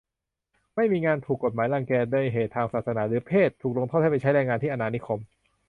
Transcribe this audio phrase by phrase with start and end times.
[0.75, 5.19] ไม่มีงาน ถูกกฎหมายรังแกด้วยเหตุทางศาสนาหรือเพศ ถูกลงโทษให้ไปใช้แรงงานที่อาณานิคม